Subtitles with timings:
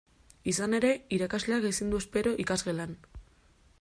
[0.51, 2.97] Izan ere, irakasleak ezin du espero ikasgelan.